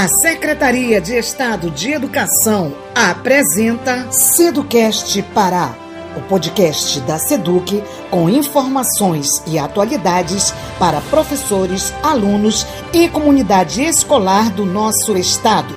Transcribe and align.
A 0.00 0.08
Secretaria 0.08 0.98
de 0.98 1.14
Estado 1.14 1.70
de 1.70 1.92
Educação 1.92 2.74
apresenta 2.94 4.10
Seducast 4.10 5.20
Pará, 5.34 5.76
o 6.16 6.22
podcast 6.22 6.98
da 7.00 7.18
Seduc 7.18 7.82
com 8.10 8.30
informações 8.30 9.28
e 9.46 9.58
atualidades 9.58 10.54
para 10.78 11.02
professores, 11.02 11.92
alunos 12.02 12.66
e 12.94 13.10
comunidade 13.10 13.82
escolar 13.82 14.50
do 14.50 14.64
nosso 14.64 15.18
estado. 15.18 15.74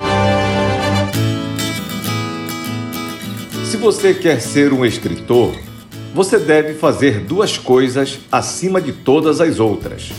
Se 3.70 3.76
você 3.76 4.14
quer 4.14 4.40
ser 4.40 4.72
um 4.72 4.86
escritor, 4.86 5.54
você 6.14 6.38
deve 6.38 6.72
fazer 6.72 7.20
duas 7.20 7.58
coisas 7.58 8.18
acima 8.32 8.80
de 8.80 8.92
todas 8.92 9.42
as 9.42 9.60
outras: 9.60 10.10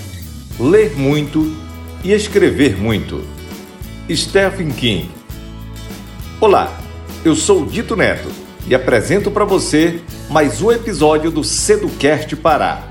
ler 0.59 0.95
muito 0.95 1.57
e 2.03 2.11
escrever 2.13 2.77
muito. 2.77 3.34
Stephen 4.13 4.69
King. 4.69 5.09
Olá, 6.39 6.71
eu 7.23 7.35
sou 7.35 7.65
Dito 7.65 7.95
Neto 7.95 8.29
e 8.67 8.75
apresento 8.75 9.31
para 9.31 9.43
você 9.45 9.99
mais 10.29 10.61
um 10.61 10.71
episódio 10.71 11.31
do 11.31 11.43
Seducast 11.43 12.35
Pará. 12.35 12.83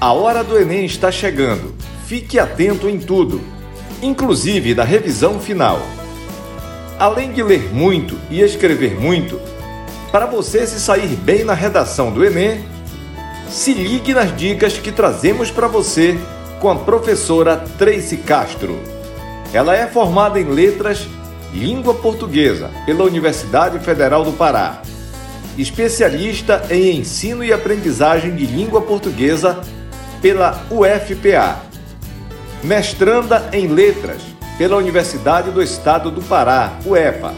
A 0.00 0.14
hora 0.14 0.42
do 0.42 0.58
Enem 0.58 0.86
está 0.86 1.12
chegando. 1.12 1.74
Fique 2.06 2.38
atento 2.38 2.88
em 2.88 2.98
tudo, 2.98 3.38
inclusive 4.00 4.74
da 4.74 4.82
revisão 4.82 5.38
final. 5.38 5.78
Além 6.98 7.30
de 7.30 7.42
ler 7.42 7.68
muito 7.74 8.18
e 8.30 8.40
escrever 8.40 8.98
muito, 8.98 9.38
para 10.10 10.24
você 10.24 10.66
se 10.66 10.80
sair 10.80 11.16
bem 11.16 11.44
na 11.44 11.52
redação 11.52 12.10
do 12.10 12.24
Enem, 12.24 12.64
se 13.50 13.74
ligue 13.74 14.14
nas 14.14 14.34
dicas 14.34 14.78
que 14.78 14.90
trazemos 14.90 15.50
para 15.50 15.68
você 15.68 16.18
com 16.60 16.70
a 16.70 16.76
professora 16.76 17.58
Tracy 17.76 18.16
Castro. 18.16 18.97
Ela 19.52 19.76
é 19.76 19.86
formada 19.86 20.40
em 20.40 20.44
Letras 20.44 21.06
Língua 21.52 21.94
Portuguesa 21.94 22.70
pela 22.84 23.04
Universidade 23.04 23.78
Federal 23.78 24.24
do 24.24 24.32
Pará, 24.32 24.82
especialista 25.56 26.64
em 26.70 26.98
Ensino 26.98 27.42
e 27.42 27.52
Aprendizagem 27.52 28.36
de 28.36 28.46
Língua 28.46 28.82
Portuguesa 28.82 29.60
pela 30.20 30.62
UFPA, 30.70 31.62
mestranda 32.62 33.48
em 33.52 33.66
Letras 33.66 34.22
pela 34.58 34.76
Universidade 34.76 35.50
do 35.50 35.62
Estado 35.62 36.10
do 36.10 36.20
Pará, 36.22 36.72
UEPA 36.84 37.34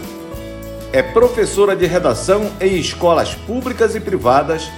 é 0.93 1.03
professora 1.03 1.77
de 1.77 1.87
redação 1.87 2.51
em 2.61 2.77
escolas 2.77 3.35
públicas 3.35 3.95
e 3.95 4.01
privadas, 4.01 4.71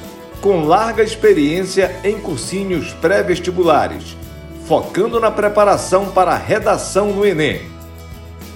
com 0.43 0.65
larga 0.65 1.03
experiência 1.03 1.97
em 2.05 2.19
cursinhos 2.19 2.93
pré-vestibulares, 2.95 4.17
focando 4.67 5.21
na 5.21 5.31
preparação 5.31 6.11
para 6.11 6.33
a 6.33 6.37
redação 6.37 7.13
no 7.13 7.27
Enem. 7.27 7.63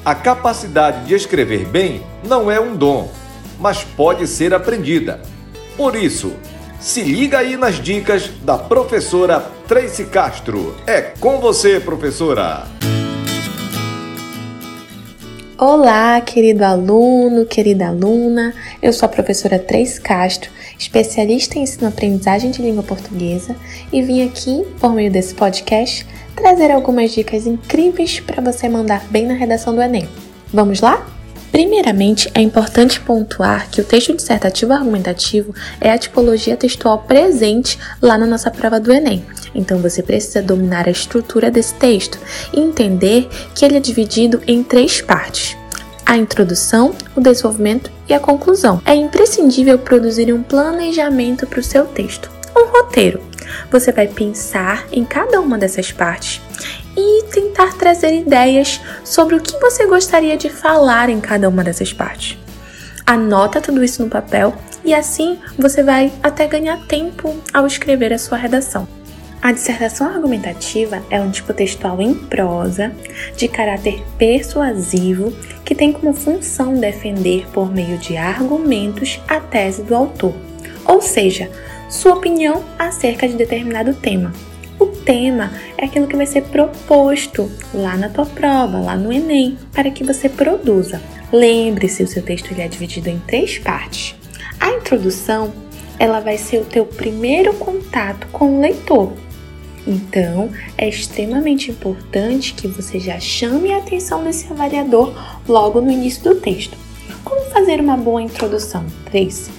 A 0.05 0.15
capacidade 0.15 1.07
de 1.07 1.15
escrever 1.15 1.67
bem 1.67 2.03
não 2.27 2.51
é 2.51 2.61
um 2.61 2.77
dom, 2.77 3.11
mas 3.59 3.83
pode 3.83 4.27
ser 4.27 4.55
aprendida. 4.55 5.21
Por 5.77 5.97
isso, 5.97 6.33
se 6.79 7.03
liga 7.03 7.39
aí 7.39 7.57
nas 7.57 7.77
dicas 7.77 8.29
da 8.43 8.57
professora 8.57 9.41
Tracy 9.67 10.05
Castro. 10.05 10.77
É 10.87 11.01
com 11.01 11.41
você, 11.41 11.81
professora! 11.81 12.67
Olá, 15.59 16.21
querido 16.21 16.63
aluno, 16.63 17.47
querida 17.47 17.89
aluna. 17.89 18.53
Eu 18.83 18.93
sou 18.93 19.07
a 19.07 19.09
professora 19.09 19.59
Três 19.59 19.99
Castro, 19.99 20.51
especialista 20.79 21.59
em 21.59 21.63
ensino-aprendizagem 21.63 22.51
de 22.51 22.61
língua 22.61 22.83
portuguesa, 22.83 23.57
e 23.91 24.03
vim 24.03 24.23
aqui, 24.23 24.67
por 24.79 24.93
meio 24.93 25.11
desse 25.11 25.35
podcast, 25.35 26.07
trazer 26.35 26.71
algumas 26.71 27.11
dicas 27.13 27.47
incríveis 27.47 28.21
para 28.21 28.43
você 28.43 28.69
mandar 28.69 29.07
bem 29.09 29.25
na 29.25 29.33
redação 29.33 29.75
do 29.75 29.81
Enem. 29.81 30.07
Vamos 30.53 30.83
lá? 30.83 31.07
Primeiramente, 31.51 32.31
é 32.35 32.43
importante 32.43 33.01
pontuar 33.01 33.71
que 33.71 33.81
o 33.81 33.85
texto 33.85 34.15
dissertativo 34.15 34.75
argumentativo 34.75 35.55
é 35.81 35.91
a 35.91 35.97
tipologia 35.97 36.55
textual 36.55 36.99
presente 36.99 37.79
lá 38.03 38.19
na 38.19 38.27
nossa 38.27 38.51
prova 38.51 38.79
do 38.79 38.93
Enem. 38.93 39.25
Então 39.57 39.79
você 39.79 40.03
precisa 40.03 40.43
dominar 40.43 40.87
a 40.87 40.91
estrutura 40.91 41.51
desse 41.51 41.75
texto 41.75 42.19
e 42.53 42.61
entender 42.61 43.29
que 43.55 43.65
ele 43.65 43.79
é 43.79 43.81
dividido 43.81 44.41
em 44.47 44.63
três 44.63 45.01
partes: 45.01 45.57
a 46.05 46.17
introdução, 46.17 46.95
o 47.17 47.21
desenvolvimento 47.21 47.91
e 48.09 48.15
a 48.15 48.21
conclusão. 48.21 48.81
É 48.85 48.95
imprescindível 48.95 49.79
produzir 49.79 50.33
um 50.33 50.43
planejamento 50.43 51.47
para 51.47 51.61
o 51.61 51.65
seu 51.65 51.87
texto, 51.87 52.31
um 52.55 52.67
roteiro. 52.71 53.21
Você 53.71 53.91
vai 53.91 54.07
pensar 54.07 54.87
em 54.93 55.05
cada 55.05 55.41
uma 55.41 55.57
dessas 55.57 55.91
partes 55.91 56.41
e 56.97 57.25
tentar 57.25 57.77
trazer 57.77 58.13
ideias 58.15 58.81
sobre 59.05 59.37
o 59.37 59.41
que 59.41 59.59
você 59.59 59.87
gostaria 59.87 60.37
de 60.37 60.49
falar 60.49 61.09
em 61.09 61.21
cada 61.21 61.49
uma 61.49 61.65
dessas 61.65 61.93
partes. 61.93 62.39
Anota 63.07 63.61
tudo 63.61 63.85
isso 63.85 64.03
no 64.03 64.11
papel 64.11 64.55
e 64.85 64.93
assim 64.93 65.39
você 65.59 65.83
vai 65.83 66.13
até 66.23 66.47
ganhar 66.47 66.79
tempo 66.87 67.37
ao 67.53 67.67
escrever 67.67 68.13
a 68.13 68.19
sua 68.19 68.37
redação. 68.37 68.96
A 69.47 69.53
dissertação 69.53 70.09
argumentativa 70.09 71.05
é 71.09 71.21
um 71.21 71.31
tipo 71.31 71.55
textual 71.55 72.03
em 72.03 72.13
prosa, 72.13 72.93
de 73.37 73.47
caráter 73.47 74.03
persuasivo, 74.19 75.33
que 75.65 75.73
tem 75.73 75.93
como 75.93 76.13
função 76.13 76.75
defender 76.75 77.47
por 77.53 77.73
meio 77.73 77.97
de 77.97 78.17
argumentos 78.17 79.21
a 79.29 79.39
tese 79.39 79.85
do 79.85 79.95
autor, 79.95 80.35
ou 80.85 81.01
seja, 81.01 81.49
sua 81.89 82.15
opinião 82.15 82.65
acerca 82.77 83.29
de 83.29 83.37
determinado 83.37 83.95
tema. 83.95 84.33
O 84.81 84.87
tema 84.87 85.53
é 85.79 85.85
aquilo 85.85 86.09
que 86.09 86.17
vai 86.17 86.27
ser 86.27 86.43
proposto 86.43 87.49
lá 87.73 87.97
na 87.97 88.09
tua 88.09 88.27
prova, 88.27 88.81
lá 88.81 88.97
no 88.97 89.13
Enem, 89.13 89.57
para 89.73 89.93
que 89.93 90.03
você 90.03 90.29
produza. 90.29 91.01
Lembre-se, 91.33 92.03
o 92.03 92.09
seu 92.09 92.21
texto 92.21 92.51
ele 92.51 92.63
é 92.63 92.67
dividido 92.67 93.09
em 93.09 93.21
três 93.21 93.59
partes. 93.59 94.17
A 94.59 94.71
introdução, 94.71 95.53
ela 96.01 96.19
vai 96.19 96.37
ser 96.37 96.59
o 96.59 96.65
teu 96.65 96.85
primeiro 96.85 97.55
contato 97.55 98.27
com 98.33 98.57
o 98.57 98.61
leitor, 98.61 99.13
então, 99.87 100.51
é 100.77 100.89
extremamente 100.89 101.71
importante 101.71 102.55
que 102.55 102.67
você 102.67 102.99
já 102.99 103.21
chame 103.21 103.73
a 103.73 103.79
atenção 103.79 104.25
desse 104.25 104.51
avaliador 104.53 105.15
logo 105.49 105.81
no 105.81 105.91
início 105.91 106.23
do 106.25 106.35
texto. 106.35 106.77
Como 107.23 107.41
fazer 107.51 107.81
uma 107.81 107.97
boa 107.97 108.21
introdução? 108.21 108.85
3. 109.07 109.51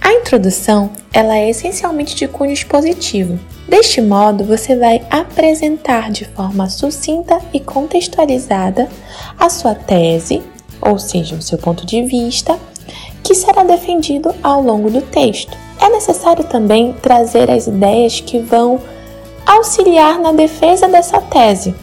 A 0.00 0.12
introdução, 0.12 0.90
ela 1.12 1.36
é 1.36 1.50
essencialmente 1.50 2.16
de 2.16 2.26
cunho 2.26 2.52
expositivo. 2.52 3.38
Deste 3.68 4.00
modo, 4.00 4.44
você 4.44 4.74
vai 4.74 5.06
apresentar 5.08 6.10
de 6.10 6.24
forma 6.24 6.68
sucinta 6.68 7.40
e 7.52 7.60
contextualizada 7.60 8.88
a 9.38 9.48
sua 9.48 9.74
tese, 9.74 10.42
ou 10.80 10.98
seja, 10.98 11.36
o 11.36 11.42
seu 11.42 11.58
ponto 11.58 11.86
de 11.86 12.02
vista, 12.02 12.58
que 13.22 13.34
será 13.34 13.62
defendido 13.62 14.34
ao 14.42 14.60
longo 14.60 14.90
do 14.90 15.00
texto. 15.00 15.56
É 15.80 15.88
necessário 15.88 16.42
também 16.44 16.92
trazer 16.94 17.48
as 17.50 17.68
ideias 17.68 18.20
que 18.20 18.40
vão 18.40 18.80
auxiliar 19.50 20.20
na 20.20 20.30
defesa 20.30 20.86
dessa 20.86 21.20
tese, 21.20 21.74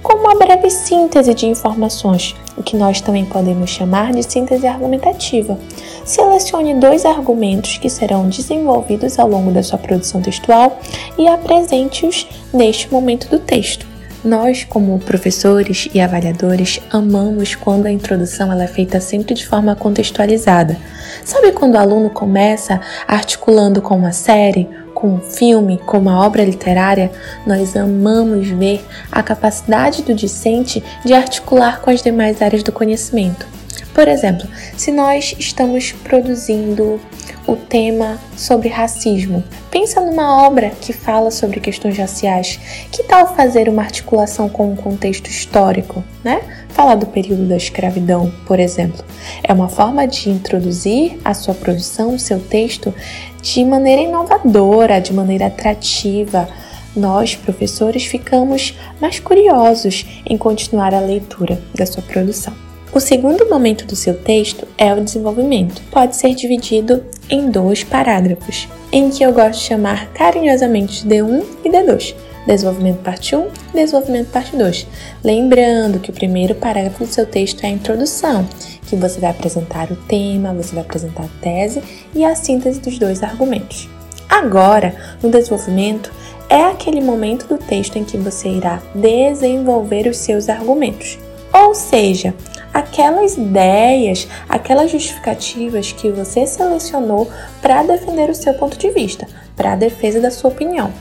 com 0.00 0.18
uma 0.18 0.36
breve 0.36 0.70
síntese 0.70 1.34
de 1.34 1.46
informações, 1.46 2.36
o 2.56 2.62
que 2.62 2.76
nós 2.76 3.00
também 3.00 3.24
podemos 3.24 3.70
chamar 3.70 4.12
de 4.12 4.22
síntese 4.22 4.68
argumentativa. 4.68 5.58
Selecione 6.04 6.74
dois 6.74 7.04
argumentos 7.04 7.76
que 7.76 7.90
serão 7.90 8.28
desenvolvidos 8.28 9.18
ao 9.18 9.28
longo 9.28 9.50
da 9.50 9.64
sua 9.64 9.78
produção 9.78 10.22
textual 10.22 10.78
e 11.18 11.26
apresente-os 11.26 12.28
neste 12.54 12.90
momento 12.92 13.28
do 13.28 13.40
texto. 13.40 13.84
Nós, 14.24 14.64
como 14.64 14.98
professores 15.00 15.88
e 15.92 16.00
avaliadores, 16.00 16.80
amamos 16.90 17.56
quando 17.56 17.86
a 17.86 17.90
introdução 17.90 18.52
ela 18.52 18.64
é 18.64 18.68
feita 18.68 19.00
sempre 19.00 19.34
de 19.34 19.46
forma 19.46 19.74
contextualizada. 19.74 20.76
Sabe 21.24 21.50
quando 21.52 21.74
o 21.74 21.78
aluno 21.78 22.10
começa 22.10 22.80
articulando 23.06 23.82
com 23.82 23.96
uma 23.96 24.12
série 24.12 24.68
com 24.98 25.14
um 25.14 25.20
filme, 25.20 25.78
com 25.78 25.96
uma 25.96 26.26
obra 26.26 26.44
literária, 26.44 27.12
nós 27.46 27.76
amamos 27.76 28.48
ver 28.48 28.84
a 29.12 29.22
capacidade 29.22 30.02
do 30.02 30.12
discente 30.12 30.82
de 31.04 31.14
articular 31.14 31.80
com 31.80 31.88
as 31.88 32.02
demais 32.02 32.42
áreas 32.42 32.64
do 32.64 32.72
conhecimento. 32.72 33.46
Por 33.94 34.08
exemplo, 34.08 34.48
se 34.76 34.90
nós 34.90 35.36
estamos 35.38 35.92
produzindo 35.92 37.00
o 37.48 37.56
tema 37.56 38.18
sobre 38.36 38.68
racismo, 38.68 39.42
pensa 39.70 40.02
numa 40.02 40.46
obra 40.46 40.70
que 40.82 40.92
fala 40.92 41.30
sobre 41.30 41.60
questões 41.60 41.96
raciais. 41.96 42.60
Que 42.92 43.02
tal 43.02 43.34
fazer 43.34 43.70
uma 43.70 43.82
articulação 43.82 44.50
com 44.50 44.70
um 44.70 44.76
contexto 44.76 45.28
histórico, 45.28 46.04
né? 46.22 46.42
Falar 46.68 46.96
do 46.96 47.06
período 47.06 47.48
da 47.48 47.56
escravidão, 47.56 48.30
por 48.46 48.60
exemplo. 48.60 49.02
É 49.42 49.50
uma 49.50 49.68
forma 49.68 50.06
de 50.06 50.28
introduzir 50.28 51.18
a 51.24 51.32
sua 51.32 51.54
produção, 51.54 52.14
o 52.14 52.18
seu 52.18 52.38
texto, 52.38 52.94
de 53.40 53.64
maneira 53.64 54.02
inovadora, 54.02 55.00
de 55.00 55.14
maneira 55.14 55.46
atrativa. 55.46 56.46
Nós, 56.94 57.34
professores, 57.34 58.04
ficamos 58.04 58.78
mais 59.00 59.18
curiosos 59.18 60.04
em 60.26 60.36
continuar 60.36 60.92
a 60.92 61.00
leitura 61.00 61.58
da 61.74 61.86
sua 61.86 62.02
produção. 62.02 62.67
O 62.98 63.00
segundo 63.00 63.48
momento 63.48 63.86
do 63.86 63.94
seu 63.94 64.12
texto 64.12 64.66
é 64.76 64.92
o 64.92 65.00
desenvolvimento. 65.00 65.80
Pode 65.88 66.16
ser 66.16 66.34
dividido 66.34 67.04
em 67.30 67.48
dois 67.48 67.84
parágrafos, 67.84 68.68
em 68.90 69.08
que 69.08 69.22
eu 69.22 69.32
gosto 69.32 69.60
de 69.60 69.66
chamar 69.66 70.08
carinhosamente 70.08 71.06
de 71.06 71.14
D1 71.14 71.44
e 71.64 71.70
D2. 71.70 72.16
Desenvolvimento 72.44 72.98
parte 73.04 73.36
1, 73.36 73.46
desenvolvimento 73.72 74.32
parte 74.32 74.56
2. 74.56 74.84
Lembrando 75.22 76.00
que 76.00 76.10
o 76.10 76.12
primeiro 76.12 76.56
parágrafo 76.56 77.04
do 77.04 77.12
seu 77.12 77.24
texto 77.24 77.62
é 77.62 77.68
a 77.68 77.70
introdução, 77.70 78.44
que 78.88 78.96
você 78.96 79.20
vai 79.20 79.30
apresentar 79.30 79.92
o 79.92 79.96
tema, 80.08 80.52
você 80.52 80.74
vai 80.74 80.82
apresentar 80.82 81.22
a 81.22 81.40
tese 81.40 81.80
e 82.12 82.24
a 82.24 82.34
síntese 82.34 82.80
dos 82.80 82.98
dois 82.98 83.22
argumentos. 83.22 83.88
Agora, 84.28 84.92
no 85.22 85.30
desenvolvimento, 85.30 86.12
é 86.50 86.64
aquele 86.64 87.00
momento 87.00 87.46
do 87.46 87.58
texto 87.58 87.94
em 87.94 88.02
que 88.02 88.16
você 88.16 88.48
irá 88.48 88.82
desenvolver 88.92 90.08
os 90.08 90.16
seus 90.16 90.48
argumentos. 90.48 91.16
Ou 91.52 91.74
seja, 91.74 92.34
aquelas 92.78 93.36
ideias, 93.36 94.28
aquelas 94.48 94.90
justificativas 94.90 95.90
que 95.90 96.10
você 96.10 96.46
selecionou 96.46 97.28
para 97.60 97.82
defender 97.82 98.30
o 98.30 98.34
seu 98.34 98.54
ponto 98.54 98.78
de 98.78 98.90
vista, 98.90 99.26
para 99.56 99.72
a 99.72 99.76
defesa 99.76 100.20
da 100.20 100.30
sua 100.30 100.50
opinião. 100.50 100.92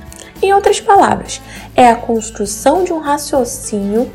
Em 0.42 0.54
outras 0.54 0.80
palavras, 0.80 1.40
é 1.76 1.88
a 1.88 1.96
construção 1.96 2.84
de 2.84 2.92
um 2.92 3.00
raciocínio 3.00 4.12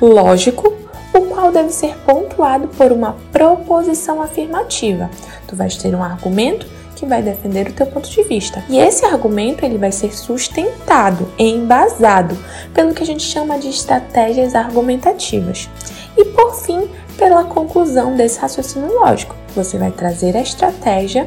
lógico, 0.00 0.72
o 1.16 1.26
qual 1.26 1.50
deve 1.50 1.70
ser 1.70 1.96
pontuado 1.98 2.68
por 2.68 2.92
uma 2.92 3.16
proposição 3.32 4.20
afirmativa. 4.22 5.10
Tu 5.48 5.56
vais 5.56 5.76
ter 5.76 5.94
um 5.94 6.02
argumento 6.02 6.66
que 6.94 7.06
vai 7.06 7.22
defender 7.22 7.68
o 7.68 7.72
teu 7.72 7.86
ponto 7.86 8.08
de 8.08 8.22
vista. 8.22 8.64
E 8.68 8.78
esse 8.78 9.04
argumento 9.04 9.64
ele 9.64 9.78
vai 9.78 9.92
ser 9.92 10.16
sustentado, 10.16 11.30
embasado 11.38 12.36
pelo 12.72 12.94
que 12.94 13.02
a 13.02 13.06
gente 13.06 13.22
chama 13.22 13.58
de 13.58 13.68
estratégias 13.68 14.54
argumentativas. 14.54 15.68
E 16.16 16.24
por 16.24 16.54
fim, 16.54 16.88
pela 17.18 17.44
conclusão 17.44 18.16
desse 18.16 18.38
raciocínio 18.38 18.94
lógico. 18.94 19.34
Você 19.54 19.78
vai 19.78 19.90
trazer 19.90 20.36
a 20.36 20.40
estratégia, 20.40 21.26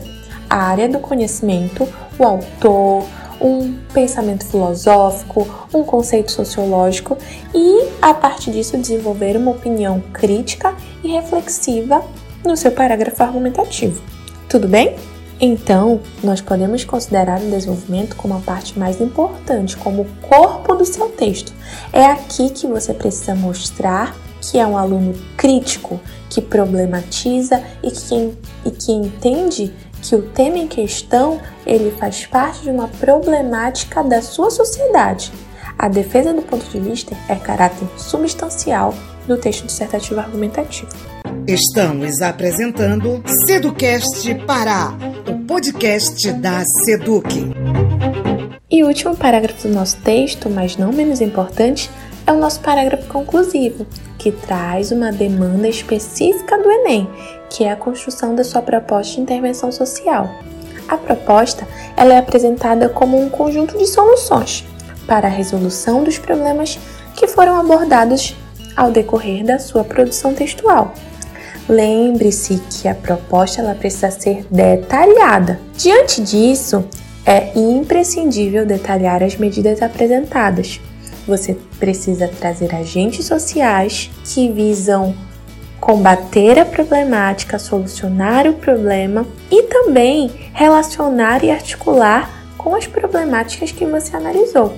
a 0.50 0.58
área 0.58 0.90
do 0.90 1.00
conhecimento, 1.00 1.88
o 2.18 2.24
autor, 2.24 3.06
um 3.42 3.74
pensamento 3.94 4.46
filosófico, 4.46 5.48
um 5.74 5.84
conceito 5.84 6.32
sociológico 6.32 7.18
e, 7.54 7.88
a 8.02 8.14
partir 8.14 8.52
disso, 8.52 8.78
desenvolver 8.78 9.38
uma 9.38 9.52
opinião 9.52 10.02
crítica 10.14 10.76
e 11.04 11.10
reflexiva 11.10 12.04
no 12.44 12.56
seu 12.56 12.72
parágrafo 12.72 13.22
argumentativo. 13.24 14.02
Tudo 14.48 14.68
bem? 14.68 14.96
Então, 15.42 16.02
nós 16.22 16.42
podemos 16.42 16.84
considerar 16.84 17.40
o 17.40 17.50
desenvolvimento 17.50 18.16
como 18.18 18.36
a 18.36 18.40
parte 18.40 18.78
mais 18.78 19.00
importante, 19.00 19.78
como 19.78 20.02
o 20.02 20.08
corpo 20.22 20.76
do 20.76 20.84
seu 20.84 21.08
texto. 21.10 21.54
É 21.94 22.06
aqui 22.06 22.50
que 22.50 22.68
você 22.68 22.94
precisa 22.94 23.36
mostrar 23.36 24.16
que 24.42 24.58
é 24.58 24.66
um 24.66 24.78
aluno 24.78 25.14
crítico, 25.38 26.00
que 26.30 26.42
problematiza 26.42 27.64
e 27.84 27.92
que, 27.92 28.34
e 28.66 28.72
que 28.72 28.92
entende 28.92 29.74
que 30.02 30.16
o 30.16 30.22
tema 30.22 30.58
em 30.58 30.68
questão 30.68 31.40
ele 31.66 31.92
faz 31.92 32.26
parte 32.26 32.62
de 32.62 32.70
uma 32.70 32.88
problemática 32.88 34.04
da 34.04 34.22
sua 34.22 34.50
sociedade. 34.50 35.32
A 35.78 35.88
defesa 35.88 36.34
do 36.34 36.42
ponto 36.42 36.66
de 36.70 36.80
vista 36.80 37.16
é 37.28 37.36
caráter 37.36 37.88
substancial 37.98 38.94
do 39.28 39.38
texto 39.38 39.66
dissertativo 39.66 40.20
argumentativo. 40.20 40.92
Estamos 41.48 42.22
apresentando 42.22 43.24
Seducast 43.46 44.36
Pará, 44.46 44.94
o 45.28 45.46
podcast 45.46 46.32
da 46.34 46.64
Seduc. 46.84 47.30
E 48.72 48.84
o 48.84 48.88
último 48.88 49.16
parágrafo 49.16 49.68
do 49.68 49.74
nosso 49.74 49.98
texto, 49.98 50.50
mas 50.50 50.78
não 50.78 50.92
menos 50.92 51.22
importante, 51.22 51.90
é 52.30 52.32
o 52.32 52.38
nosso 52.38 52.60
parágrafo 52.60 53.08
conclusivo, 53.08 53.88
que 54.20 54.32
traz 54.32 54.92
uma 54.92 55.12
demanda 55.12 55.68
específica 55.68 56.60
do 56.60 56.70
Enem, 56.70 57.10
que 57.50 57.64
é 57.64 57.72
a 57.72 57.76
construção 57.76 58.36
da 58.36 58.44
sua 58.44 58.62
proposta 58.62 59.16
de 59.16 59.22
intervenção 59.22 59.72
social. 59.72 60.30
A 60.88 60.96
proposta 60.96 61.68
ela 61.98 62.14
é 62.14 62.20
apresentada 62.20 62.88
como 62.88 63.20
um 63.20 63.30
conjunto 63.30 63.76
de 63.80 63.88
soluções 63.88 64.64
para 65.08 65.28
a 65.28 65.32
resolução 65.32 66.04
dos 66.04 66.20
problemas 66.20 66.78
que 67.16 67.28
foram 67.28 67.60
abordados 67.60 68.36
ao 68.78 68.92
decorrer 68.92 69.44
da 69.44 69.58
sua 69.58 69.84
produção 69.84 70.32
textual. 70.32 70.94
Lembre-se 71.68 72.62
que 72.70 72.88
a 72.88 72.94
proposta 72.94 73.62
ela 73.62 73.74
precisa 73.74 74.12
ser 74.12 74.46
detalhada. 74.52 75.60
Diante 75.76 76.22
disso, 76.22 76.86
é 77.26 77.52
imprescindível 77.58 78.68
detalhar 78.68 79.24
as 79.24 79.36
medidas 79.36 79.82
apresentadas, 79.82 80.80
você 81.30 81.56
precisa 81.80 82.28
trazer 82.28 82.74
agentes 82.76 83.26
sociais 83.26 84.10
que 84.26 84.52
visam 84.52 85.16
combater 85.80 86.60
a 86.60 86.66
problemática, 86.66 87.58
solucionar 87.58 88.48
o 88.48 88.54
problema 88.54 89.26
e 89.50 89.64
também 89.64 90.30
relacionar 90.54 91.44
e 91.44 91.52
articular 91.52 92.30
com 92.58 92.76
as 92.76 92.86
problemáticas 92.86 93.72
que 93.72 93.86
você 93.86 94.16
analisou. 94.16 94.74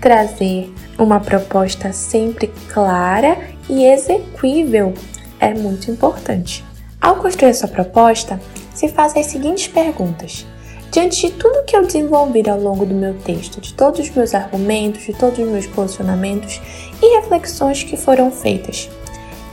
Trazer 0.00 0.70
uma 0.98 1.18
proposta 1.18 1.92
sempre 1.92 2.52
clara 2.68 3.38
e 3.70 3.86
execuível 3.86 4.92
é 5.40 5.54
muito 5.54 5.90
importante. 5.90 6.62
Ao 7.00 7.16
construir 7.16 7.54
sua 7.54 7.68
proposta, 7.68 8.40
se 8.74 8.88
faz 8.88 9.16
as 9.16 9.26
seguintes 9.26 9.68
perguntas: 9.68 10.46
Diante 10.94 11.26
de 11.26 11.32
tudo 11.32 11.64
que 11.64 11.76
eu 11.76 11.84
desenvolvi 11.84 12.48
ao 12.48 12.60
longo 12.60 12.86
do 12.86 12.94
meu 12.94 13.14
texto, 13.14 13.60
de 13.60 13.74
todos 13.74 13.98
os 13.98 14.10
meus 14.10 14.32
argumentos, 14.32 15.02
de 15.02 15.12
todos 15.12 15.40
os 15.40 15.48
meus 15.48 15.66
posicionamentos 15.66 16.60
e 17.02 17.16
reflexões 17.16 17.82
que 17.82 17.96
foram 17.96 18.30
feitas, 18.30 18.88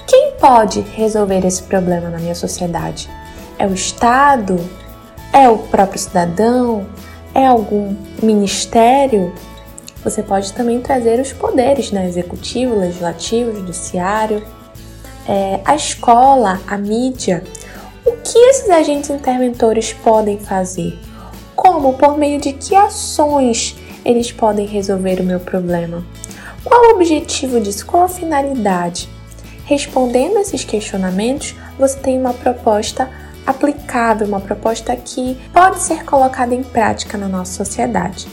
quem 0.05 0.33
pode 0.39 0.81
resolver 0.81 1.43
esse 1.43 1.63
problema 1.63 2.09
na 2.11 2.19
minha 2.19 2.35
sociedade? 2.35 3.09
É 3.57 3.65
o 3.65 3.73
Estado? 3.73 4.55
É 5.33 5.49
o 5.49 5.57
próprio 5.57 5.97
cidadão? 5.97 6.85
É 7.33 7.47
algum 7.47 7.95
ministério? 8.21 9.33
Você 10.03 10.21
pode 10.21 10.53
também 10.53 10.79
trazer 10.79 11.19
os 11.19 11.33
poderes, 11.33 11.91
né? 11.91 12.07
Executivo, 12.07 12.75
legislativo, 12.75 13.51
judiciário, 13.51 14.45
é, 15.27 15.59
a 15.65 15.75
escola, 15.75 16.61
a 16.67 16.77
mídia. 16.77 17.43
O 18.05 18.11
que 18.17 18.37
esses 18.37 18.69
agentes 18.69 19.09
interventores 19.09 19.91
podem 19.91 20.37
fazer? 20.37 20.99
Como? 21.71 21.93
Por 21.93 22.17
meio 22.17 22.37
de 22.37 22.51
que 22.51 22.75
ações 22.75 23.77
eles 24.03 24.29
podem 24.29 24.67
resolver 24.67 25.21
o 25.21 25.23
meu 25.23 25.39
problema? 25.39 26.03
Qual 26.65 26.87
o 26.87 26.95
objetivo 26.95 27.61
disso? 27.61 27.85
Qual 27.85 28.03
a 28.03 28.09
finalidade? 28.09 29.07
Respondendo 29.63 30.37
esses 30.37 30.65
questionamentos, 30.65 31.55
você 31.79 31.97
tem 31.97 32.19
uma 32.19 32.33
proposta 32.33 33.09
aplicável, 33.47 34.27
uma 34.27 34.41
proposta 34.41 34.93
que 34.97 35.37
pode 35.53 35.79
ser 35.79 36.03
colocada 36.03 36.53
em 36.53 36.61
prática 36.61 37.17
na 37.17 37.29
nossa 37.29 37.63
sociedade. 37.63 38.27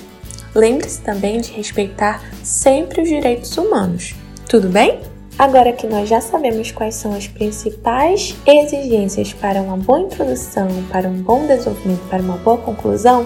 Lembre-se 0.52 1.00
também 1.02 1.40
de 1.40 1.52
respeitar 1.52 2.20
sempre 2.42 3.02
os 3.02 3.08
direitos 3.08 3.56
humanos. 3.56 4.16
Tudo 4.48 4.68
bem? 4.68 4.98
Agora 5.38 5.72
que 5.72 5.86
nós 5.86 6.08
já 6.08 6.20
sabemos 6.20 6.72
quais 6.72 6.96
são 6.96 7.14
as 7.14 7.28
principais 7.28 8.34
exigências 8.44 9.32
para 9.32 9.62
uma 9.62 9.76
boa 9.76 10.00
introdução, 10.00 10.66
para 10.90 11.08
um 11.08 11.22
bom 11.22 11.46
desenvolvimento, 11.46 12.08
para 12.08 12.20
uma 12.20 12.36
boa 12.38 12.58
conclusão, 12.58 13.24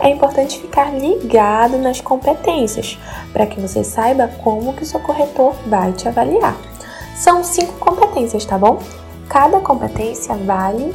é 0.00 0.08
importante 0.08 0.58
ficar 0.58 0.94
ligado 0.94 1.76
nas 1.76 2.00
competências, 2.00 2.98
para 3.34 3.44
que 3.44 3.60
você 3.60 3.84
saiba 3.84 4.28
como 4.42 4.72
que 4.72 4.82
o 4.82 4.86
seu 4.86 4.98
corretor 5.00 5.54
vai 5.66 5.92
te 5.92 6.08
avaliar. 6.08 6.56
São 7.14 7.44
cinco 7.44 7.74
competências, 7.74 8.46
tá 8.46 8.56
bom? 8.56 8.78
Cada 9.28 9.60
competência 9.60 10.34
vale 10.34 10.94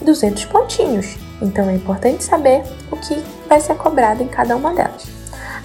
200 0.00 0.44
pontinhos, 0.44 1.16
então 1.42 1.68
é 1.68 1.74
importante 1.74 2.22
saber 2.22 2.62
o 2.92 2.96
que 2.96 3.20
vai 3.48 3.60
ser 3.60 3.74
cobrado 3.74 4.22
em 4.22 4.28
cada 4.28 4.54
uma 4.54 4.72
delas. 4.72 5.06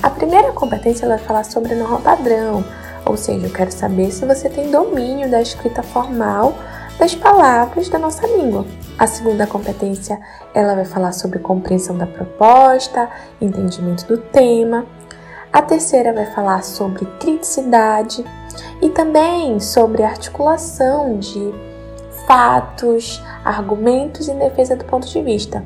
A 0.02 0.10
primeira 0.10 0.52
competência 0.54 1.08
vai 1.08 1.20
falar 1.20 1.44
sobre 1.44 1.74
a 1.74 1.78
norma 1.78 2.00
padrão, 2.00 2.66
ou 3.06 3.18
seja, 3.18 3.48
eu 3.48 3.54
quero 3.54 3.72
saber 3.72 4.12
se 4.12 4.26
você 4.26 4.50
tem 4.50 4.72
domínio 4.72 5.30
da 5.30 5.42
escrita 5.42 5.84
formal 5.84 6.54
das 6.98 7.16
palavras 7.16 7.90
da 7.90 8.00
nossa 8.00 8.26
língua. 8.28 8.66
A 8.98 9.08
segunda 9.08 9.48
competência, 9.48 10.20
ela 10.54 10.76
vai 10.76 10.86
falar 10.86 11.12
sobre 11.12 11.40
compreensão 11.40 11.98
da 11.98 12.06
proposta, 12.06 13.10
entendimento 13.42 14.06
do 14.08 14.18
tema. 14.18 14.86
A 15.52 15.62
terceira 15.62 16.14
vai 16.14 16.26
falar 16.28 16.64
sobre 16.64 17.06
criticidade 17.20 18.24
e 18.82 18.90
também 18.90 19.60
sobre 19.60 20.04
articulação 20.04 21.18
de 21.18 21.54
fatos, 22.28 23.22
argumentos 23.44 24.30
em 24.30 24.38
defesa 24.38 24.76
do 24.76 24.86
ponto 24.86 25.08
de 25.08 25.22
vista. 25.22 25.64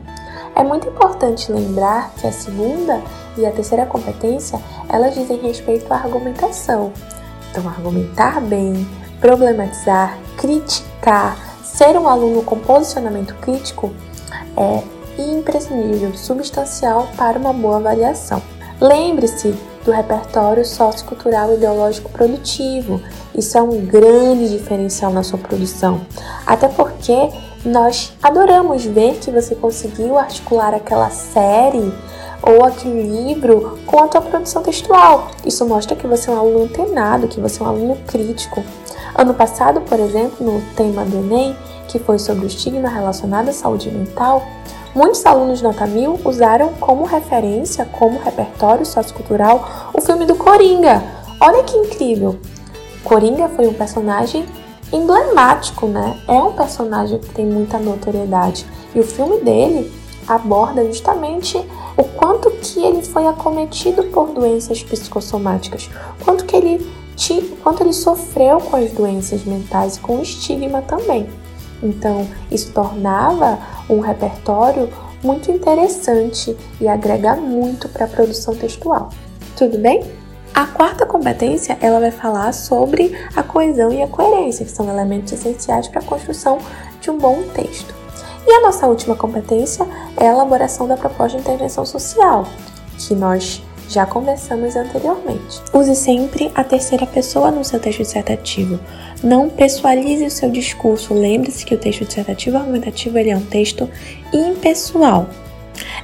É 0.55 0.63
muito 0.63 0.87
importante 0.87 1.51
lembrar 1.51 2.11
que 2.15 2.25
a 2.25 2.31
segunda 2.31 3.01
e 3.37 3.45
a 3.45 3.51
terceira 3.51 3.85
competência, 3.85 4.59
elas 4.89 5.13
dizem 5.13 5.37
respeito 5.37 5.91
à 5.93 5.97
argumentação. 5.97 6.91
Então, 7.57 7.71
argumentar 7.71 8.39
bem, 8.39 8.87
problematizar, 9.19 10.15
criticar, 10.37 11.35
ser 11.63 11.97
um 11.97 12.07
aluno 12.07 12.43
com 12.43 12.59
posicionamento 12.59 13.33
crítico 13.41 13.91
é 14.55 14.83
imprescindível, 15.17 16.15
substancial 16.15 17.07
para 17.17 17.39
uma 17.39 17.51
boa 17.51 17.77
avaliação. 17.77 18.43
Lembre-se 18.79 19.55
do 19.83 19.91
repertório 19.91 20.63
sociocultural 20.63 21.55
ideológico 21.55 22.11
produtivo. 22.11 23.01
Isso 23.33 23.57
é 23.57 23.61
um 23.61 23.83
grande 23.83 24.49
diferencial 24.55 25.11
na 25.11 25.23
sua 25.23 25.39
produção. 25.39 26.01
Até 26.45 26.67
porque 26.67 27.31
nós 27.65 28.13
adoramos 28.21 28.85
ver 28.85 29.15
que 29.15 29.31
você 29.31 29.55
conseguiu 29.55 30.15
articular 30.19 30.75
aquela 30.75 31.09
série 31.09 31.91
ou 32.41 32.63
a 32.65 32.71
que 32.71 32.87
livro 32.87 33.79
com 33.85 34.03
a 34.03 34.07
tua 34.07 34.21
produção 34.21 34.61
textual. 34.61 35.29
Isso 35.45 35.65
mostra 35.65 35.95
que 35.95 36.07
você 36.07 36.29
é 36.29 36.33
um 36.33 36.39
aluno 36.39 36.63
antenado, 36.65 37.27
que 37.27 37.39
você 37.39 37.61
é 37.61 37.65
um 37.65 37.69
aluno 37.69 37.97
crítico. 38.07 38.63
Ano 39.15 39.33
passado, 39.33 39.81
por 39.81 39.99
exemplo, 39.99 40.45
no 40.45 40.61
tema 40.75 41.03
do 41.03 41.17
Enem, 41.17 41.55
que 41.87 41.99
foi 41.99 42.19
sobre 42.19 42.45
o 42.45 42.47
estigma 42.47 42.89
relacionado 42.89 43.49
à 43.49 43.53
saúde 43.53 43.89
mental, 43.89 44.43
muitos 44.93 45.25
alunos 45.25 45.61
nota 45.61 45.85
mil 45.85 46.19
usaram 46.25 46.73
como 46.79 47.05
referência, 47.05 47.85
como 47.85 48.19
repertório 48.19 48.85
sociocultural, 48.85 49.89
o 49.93 50.01
filme 50.01 50.25
do 50.25 50.35
Coringa. 50.35 51.03
Olha 51.39 51.63
que 51.63 51.77
incrível! 51.77 52.37
Coringa 53.03 53.47
foi 53.49 53.67
um 53.67 53.73
personagem 53.73 54.45
emblemático, 54.91 55.87
né? 55.87 56.17
É 56.27 56.33
um 56.33 56.53
personagem 56.53 57.19
que 57.19 57.29
tem 57.29 57.45
muita 57.45 57.77
notoriedade. 57.77 58.65
E 58.93 58.99
o 58.99 59.03
filme 59.03 59.39
dele 59.41 59.91
aborda 60.27 60.85
justamente 60.85 61.57
o 61.97 62.03
quanto 62.03 62.51
que 62.51 62.79
ele 62.79 63.01
foi 63.01 63.27
acometido 63.27 64.03
por 64.05 64.29
doenças 64.29 64.83
psicossomáticas, 64.83 65.89
quanto 66.23 66.45
que 66.45 66.55
ele 66.55 66.97
quanto 67.63 67.81
ele 67.81 67.93
sofreu 67.93 68.59
com 68.59 68.75
as 68.75 68.91
doenças 68.91 69.43
mentais 69.43 69.97
e 69.97 69.99
com 69.99 70.19
o 70.19 70.21
estigma 70.21 70.83
também. 70.83 71.27
Então, 71.81 72.27
isso 72.51 72.71
tornava 72.71 73.57
um 73.89 73.99
repertório 73.99 74.87
muito 75.23 75.51
interessante 75.51 76.55
e 76.79 76.87
agrega 76.87 77.35
muito 77.35 77.89
para 77.89 78.05
a 78.05 78.07
produção 78.07 78.55
textual. 78.55 79.09
Tudo 79.55 79.79
bem? 79.79 80.03
A 80.53 80.67
quarta 80.67 81.05
competência, 81.07 81.77
ela 81.81 81.99
vai 81.99 82.11
falar 82.11 82.51
sobre 82.53 83.15
a 83.35 83.41
coesão 83.41 83.91
e 83.91 84.01
a 84.01 84.07
coerência, 84.07 84.65
que 84.65 84.71
são 84.71 84.87
elementos 84.89 85.33
essenciais 85.33 85.87
para 85.87 86.01
a 86.01 86.03
construção 86.03 86.59
de 87.01 87.09
um 87.09 87.17
bom 87.17 87.43
texto. 87.53 87.93
E 88.47 88.51
a 88.51 88.61
nossa 88.61 88.87
última 88.87 89.13
competência 89.13 89.85
é 90.15 90.25
a 90.25 90.31
elaboração 90.31 90.87
da 90.87 90.95
proposta 90.95 91.37
de 91.37 91.43
intervenção 91.43 91.85
social, 91.85 92.47
que 92.97 93.13
nós 93.13 93.61
já 93.89 94.05
conversamos 94.05 94.73
anteriormente. 94.77 95.61
Use 95.73 95.93
sempre 95.95 96.49
a 96.55 96.63
terceira 96.63 97.05
pessoa 97.05 97.51
no 97.51 97.65
seu 97.65 97.77
texto 97.77 97.99
dissertativo. 97.99 98.79
Não 99.21 99.49
pessoalize 99.49 100.25
o 100.25 100.31
seu 100.31 100.49
discurso. 100.49 101.13
Lembre-se 101.13 101.65
que 101.65 101.75
o 101.75 101.77
texto 101.77 102.05
dissertativo 102.05 102.55
argumentativo 102.55 103.17
ele 103.17 103.31
é 103.31 103.35
um 103.35 103.45
texto 103.45 103.89
impessoal. 104.33 105.27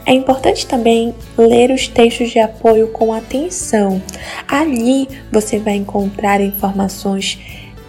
É 0.05 0.13
importante 0.13 0.67
também 0.67 1.15
ler 1.37 1.71
os 1.71 1.87
textos 1.87 2.29
de 2.29 2.39
apoio 2.39 2.89
com 2.89 3.13
atenção. 3.13 4.01
Ali 4.47 5.07
você 5.31 5.59
vai 5.59 5.75
encontrar 5.75 6.41
informações 6.41 7.39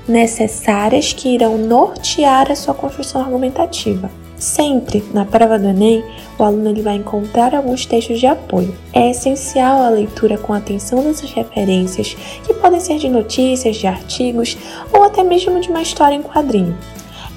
necessárias 0.07 1.13
que 1.13 1.29
irão 1.35 1.59
nortear 1.59 2.53
a 2.53 2.57
sua 2.57 2.75
construção 2.75 3.21
argumentativa. 3.21 4.11
Sempre 4.39 5.03
na 5.15 5.25
prova 5.25 5.59
do 5.59 5.69
Enem, 5.69 6.05
o 6.39 6.43
aluno 6.43 6.69
ele 6.69 6.83
vai 6.83 6.97
encontrar 6.97 7.55
alguns 7.55 7.87
textos 7.87 8.19
de 8.19 8.27
apoio. 8.27 8.75
É 8.93 9.11
essencial 9.11 9.83
a 9.83 9.89
leitura 9.89 10.37
com 10.37 10.53
atenção 10.53 11.03
dessas 11.03 11.33
referências, 11.33 12.17
que 12.45 12.55
podem 12.55 12.81
ser 12.81 12.99
de 12.99 13.09
notícias, 13.09 13.77
de 13.77 13.87
artigos 13.87 14.59
ou 14.93 15.05
até 15.05 15.23
mesmo 15.23 15.61
de 15.61 15.69
uma 15.69 15.83
história 15.83 16.15
em 16.15 16.23
quadrinho. 16.23 16.77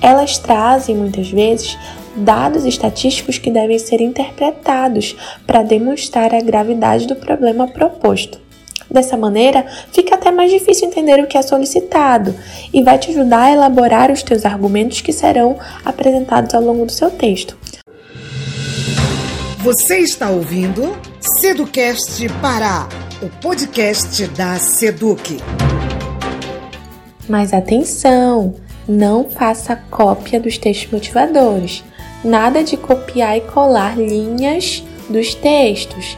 Elas 0.02 0.38
trazem 0.38 0.96
muitas 0.96 1.30
vezes 1.30 1.78
dados 2.16 2.66
estatísticos 2.66 3.38
que 3.38 3.52
devem 3.52 3.78
ser 3.78 4.02
interpretados 4.02 5.16
para 5.46 5.64
demonstrar 5.64 6.34
a 6.34 6.42
gravidade 6.42 7.08
do 7.08 7.16
problema 7.16 7.68
proposto. 7.68 8.47
Dessa 8.90 9.18
maneira, 9.18 9.66
fica 9.92 10.16
até 10.16 10.32
mais 10.32 10.50
difícil 10.52 10.88
entender 10.88 11.20
o 11.20 11.28
que 11.28 11.38
é 11.38 11.42
solicitado 11.42 12.34
e 12.74 12.82
vai 12.82 12.98
te 12.98 13.12
ajudar 13.12 13.44
a 13.44 13.52
elaborar 13.52 14.12
os 14.12 14.24
teus 14.24 14.46
argumentos 14.46 15.02
que 15.02 15.12
serão 15.12 15.58
apresentados 15.84 16.54
ao 16.54 16.62
longo 16.62 16.86
do 16.86 16.92
seu 16.92 17.12
texto. 17.12 17.58
Você 19.60 20.00
está 20.00 20.30
ouvindo 20.30 20.96
Seducast 21.42 22.26
Pará, 22.42 22.88
o 23.22 23.30
podcast 23.42 24.26
da 24.28 24.58
Seduc. 24.58 25.38
Mas 27.28 27.54
atenção, 27.54 28.56
não 28.88 29.30
faça 29.30 29.76
cópia 29.76 30.40
dos 30.40 30.58
textos 30.58 30.90
motivadores. 30.92 31.84
Nada 32.24 32.64
de 32.64 32.78
copiar 32.78 33.38
e 33.38 33.42
colar 33.42 33.98
linhas 33.98 34.84
dos 35.10 35.36
textos. 35.36 36.16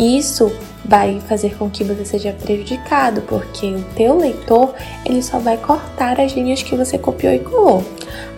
Isso 0.00 0.50
vai 0.82 1.20
fazer 1.28 1.58
com 1.58 1.68
que 1.68 1.84
você 1.84 2.06
seja 2.06 2.32
prejudicado, 2.32 3.20
porque 3.20 3.66
o 3.66 3.84
teu 3.94 4.16
leitor 4.16 4.74
ele 5.04 5.22
só 5.22 5.38
vai 5.38 5.58
cortar 5.58 6.18
as 6.18 6.32
linhas 6.32 6.62
que 6.62 6.74
você 6.74 6.96
copiou 6.96 7.34
e 7.34 7.38
colou. 7.40 7.84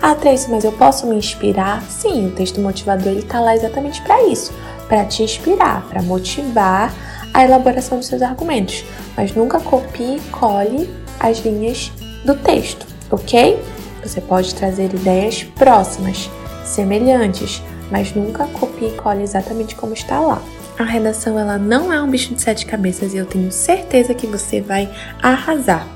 Ah, 0.02 0.16
Tracy, 0.16 0.50
mas 0.50 0.64
eu 0.64 0.72
posso 0.72 1.06
me 1.06 1.14
inspirar? 1.14 1.80
Sim, 1.84 2.26
o 2.26 2.30
texto 2.32 2.60
motivador 2.60 3.12
ele 3.12 3.20
está 3.20 3.38
lá 3.38 3.54
exatamente 3.54 4.02
para 4.02 4.20
isso, 4.24 4.52
para 4.88 5.04
te 5.04 5.22
inspirar, 5.22 5.86
para 5.88 6.02
motivar 6.02 6.92
a 7.32 7.44
elaboração 7.44 7.98
dos 7.98 8.08
seus 8.08 8.22
argumentos. 8.22 8.84
Mas 9.16 9.32
nunca 9.32 9.60
copie 9.60 10.16
e 10.16 10.20
cole 10.32 10.90
as 11.20 11.38
linhas 11.38 11.92
do 12.24 12.34
texto, 12.34 12.84
ok? 13.08 13.56
Você 14.02 14.20
pode 14.20 14.52
trazer 14.56 14.92
ideias 14.92 15.44
próximas, 15.44 16.28
semelhantes, 16.64 17.62
mas 17.88 18.12
nunca 18.12 18.48
copie 18.48 18.86
e 18.86 18.96
cole 18.96 19.22
exatamente 19.22 19.76
como 19.76 19.94
está 19.94 20.18
lá. 20.18 20.42
A 20.82 20.84
redação 20.84 21.38
ela 21.38 21.58
não 21.58 21.92
é 21.92 22.02
um 22.02 22.10
bicho 22.10 22.34
de 22.34 22.42
sete 22.42 22.66
cabeças 22.66 23.14
e 23.14 23.16
eu 23.16 23.24
tenho 23.24 23.52
certeza 23.52 24.14
que 24.14 24.26
você 24.26 24.60
vai 24.60 24.90
arrasar. 25.22 25.86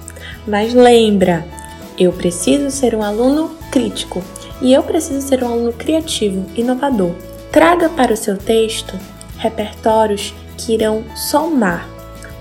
Mas 0.47 0.73
lembra, 0.73 1.45
eu 1.99 2.13
preciso 2.13 2.71
ser 2.71 2.95
um 2.95 3.03
aluno 3.03 3.51
crítico 3.73 4.23
e 4.63 4.73
eu 4.73 4.85
preciso 4.85 5.27
ser 5.27 5.43
um 5.43 5.49
aluno 5.49 5.73
criativo, 5.73 6.47
inovador. 6.55 7.17
Traga 7.51 7.89
para 7.89 8.13
o 8.13 8.17
seu 8.17 8.37
texto 8.37 8.97
repertórios 9.39 10.33
que 10.57 10.75
irão 10.75 11.03
somar. 11.17 11.89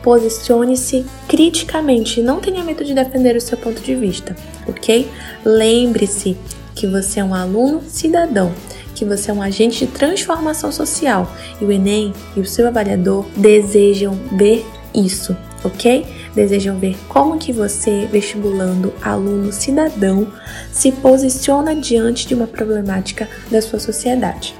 Posicione-se 0.03 1.03
criticamente, 1.27 2.21
não 2.21 2.39
tenha 2.39 2.63
medo 2.63 2.85
de 2.85 2.93
defender 2.93 3.35
o 3.35 3.41
seu 3.41 3.57
ponto 3.57 3.81
de 3.81 3.95
vista, 3.95 4.35
ok? 4.67 5.09
Lembre-se 5.43 6.37
que 6.75 6.85
você 6.85 7.21
é 7.21 7.23
um 7.23 7.33
aluno 7.33 7.81
cidadão 7.87 8.53
que 8.95 9.05
você 9.05 9.29
é 9.29 9.33
um 9.33 9.41
agente 9.41 9.85
de 9.85 9.91
transformação 9.91 10.71
social 10.71 11.31
e 11.61 11.65
o 11.65 11.71
Enem 11.71 12.13
e 12.35 12.39
o 12.39 12.45
seu 12.45 12.67
avaliador 12.67 13.25
desejam 13.35 14.17
ver 14.31 14.65
isso, 14.95 15.35
ok? 15.63 16.05
Desejam 16.33 16.79
ver 16.79 16.97
como 17.07 17.37
que 17.37 17.51
você, 17.51 18.07
vestibulando 18.11 18.93
aluno 19.01 19.51
cidadão, 19.51 20.27
se 20.71 20.91
posiciona 20.91 21.75
diante 21.75 22.27
de 22.27 22.33
uma 22.33 22.47
problemática 22.47 23.27
da 23.51 23.61
sua 23.61 23.79
sociedade. 23.79 24.55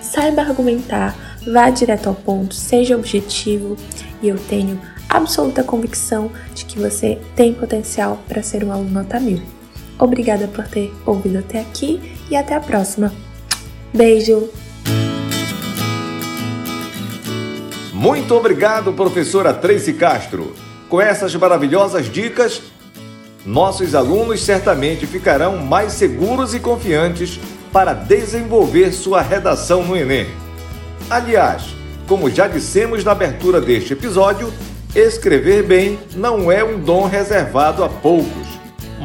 Saiba 0.00 0.42
argumentar, 0.42 1.38
vá 1.46 1.70
direto 1.70 2.08
ao 2.08 2.14
ponto, 2.14 2.54
seja 2.54 2.96
objetivo 2.96 3.76
e 4.22 4.28
eu 4.28 4.38
tenho 4.48 4.80
absoluta 5.08 5.64
convicção 5.64 6.30
de 6.54 6.64
que 6.66 6.78
você 6.78 7.18
tem 7.34 7.54
potencial 7.54 8.22
para 8.28 8.42
ser 8.42 8.62
um 8.64 8.72
aluno 8.72 8.90
nota 8.90 9.18
mil. 9.18 9.40
Obrigada 9.98 10.46
por 10.46 10.66
ter 10.68 10.92
ouvido 11.04 11.38
até 11.38 11.60
aqui 11.60 12.16
e 12.30 12.36
até 12.36 12.54
a 12.54 12.60
próxima! 12.60 13.27
Beijo! 13.92 14.48
Muito 17.92 18.34
obrigado, 18.34 18.92
professora 18.92 19.52
Tracy 19.52 19.92
Castro. 19.94 20.54
Com 20.88 21.00
essas 21.00 21.34
maravilhosas 21.34 22.06
dicas, 22.06 22.62
nossos 23.44 23.94
alunos 23.94 24.42
certamente 24.42 25.06
ficarão 25.06 25.56
mais 25.56 25.94
seguros 25.94 26.54
e 26.54 26.60
confiantes 26.60 27.40
para 27.72 27.92
desenvolver 27.92 28.92
sua 28.92 29.20
redação 29.20 29.82
no 29.82 29.96
Enem. 29.96 30.28
Aliás, 31.10 31.74
como 32.06 32.30
já 32.30 32.46
dissemos 32.46 33.02
na 33.02 33.12
abertura 33.12 33.60
deste 33.60 33.94
episódio, 33.94 34.52
escrever 34.94 35.62
bem 35.62 35.98
não 36.14 36.52
é 36.52 36.62
um 36.62 36.78
dom 36.78 37.06
reservado 37.06 37.82
a 37.82 37.88
poucos 37.88 38.37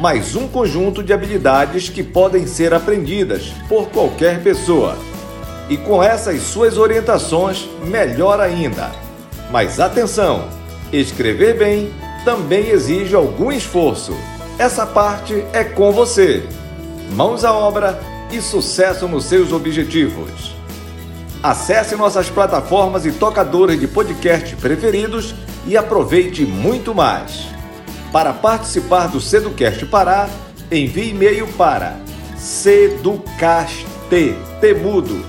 mas 0.04 0.36
um 0.36 0.46
conjunto 0.46 1.02
de 1.02 1.14
habilidades 1.14 1.88
que 1.88 2.02
podem 2.02 2.46
ser 2.46 2.74
aprendidas 2.74 3.54
por 3.70 3.88
qualquer 3.88 4.42
pessoa. 4.42 4.98
E 5.66 5.78
com 5.78 6.02
essas 6.02 6.42
suas 6.42 6.76
orientações, 6.76 7.66
melhor 7.86 8.38
ainda. 8.38 8.90
Mas 9.50 9.80
atenção! 9.80 10.44
Escrever 10.92 11.56
bem 11.56 11.90
também 12.22 12.68
exige 12.68 13.16
algum 13.16 13.50
esforço. 13.50 14.14
Essa 14.58 14.84
parte 14.84 15.42
é 15.54 15.64
com 15.64 15.90
você. 15.90 16.44
Mãos 17.12 17.42
à 17.42 17.54
obra 17.54 17.98
e 18.30 18.42
sucesso 18.42 19.08
nos 19.08 19.24
seus 19.24 19.52
objetivos. 19.52 20.54
Acesse 21.42 21.96
nossas 21.96 22.28
plataformas 22.28 23.06
e 23.06 23.12
tocadores 23.12 23.80
de 23.80 23.88
podcast 23.88 24.54
preferidos 24.56 25.34
e 25.66 25.78
aproveite 25.78 26.44
muito 26.44 26.94
mais. 26.94 27.53
Para 28.14 28.32
participar 28.32 29.08
do 29.08 29.20
Seducast 29.20 29.84
Pará, 29.86 30.30
envie 30.70 31.10
e-mail 31.10 31.48
para 31.54 31.96
seducaste, 32.36 33.84
temudo, 34.60 35.26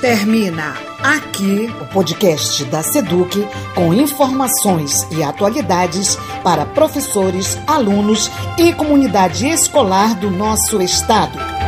Termina 0.00 0.76
aqui 1.02 1.68
o 1.80 1.86
podcast 1.86 2.64
da 2.66 2.84
Seduc 2.84 3.44
com 3.74 3.92
informações 3.92 5.04
e 5.10 5.20
atualidades 5.20 6.16
para 6.44 6.64
professores, 6.64 7.58
alunos 7.66 8.30
e 8.56 8.72
comunidade 8.72 9.48
escolar 9.48 10.14
do 10.14 10.30
nosso 10.30 10.80
estado. 10.80 11.63